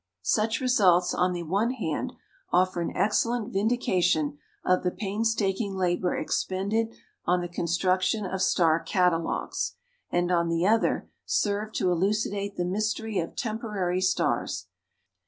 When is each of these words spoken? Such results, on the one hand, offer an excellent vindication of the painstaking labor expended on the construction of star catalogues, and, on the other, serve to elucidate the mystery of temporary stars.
Such 0.23 0.59
results, 0.59 1.13
on 1.13 1.31
the 1.31 1.43
one 1.43 1.69
hand, 1.75 2.13
offer 2.51 2.81
an 2.81 2.91
excellent 2.97 3.53
vindication 3.53 4.39
of 4.65 4.81
the 4.81 4.89
painstaking 4.89 5.75
labor 5.75 6.17
expended 6.17 6.95
on 7.27 7.41
the 7.41 7.47
construction 7.47 8.25
of 8.25 8.41
star 8.41 8.79
catalogues, 8.79 9.75
and, 10.09 10.31
on 10.31 10.47
the 10.49 10.65
other, 10.65 11.07
serve 11.25 11.71
to 11.73 11.91
elucidate 11.91 12.55
the 12.55 12.65
mystery 12.65 13.19
of 13.19 13.35
temporary 13.35 14.01
stars. 14.01 14.65